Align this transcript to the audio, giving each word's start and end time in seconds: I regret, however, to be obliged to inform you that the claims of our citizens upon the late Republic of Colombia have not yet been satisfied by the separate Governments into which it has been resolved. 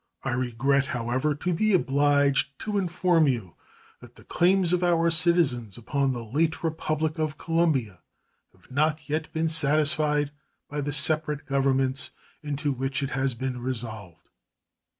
I 0.23 0.31
regret, 0.31 0.87
however, 0.87 1.35
to 1.35 1.53
be 1.53 1.73
obliged 1.75 2.57
to 2.61 2.79
inform 2.79 3.27
you 3.27 3.53
that 3.99 4.15
the 4.15 4.23
claims 4.23 4.73
of 4.73 4.83
our 4.83 5.11
citizens 5.11 5.77
upon 5.77 6.11
the 6.11 6.23
late 6.25 6.63
Republic 6.63 7.19
of 7.19 7.37
Colombia 7.37 7.99
have 8.51 8.71
not 8.71 9.07
yet 9.07 9.31
been 9.31 9.47
satisfied 9.47 10.31
by 10.67 10.81
the 10.81 10.91
separate 10.91 11.45
Governments 11.45 12.09
into 12.41 12.71
which 12.71 13.03
it 13.03 13.11
has 13.11 13.35
been 13.35 13.61
resolved. 13.61 14.29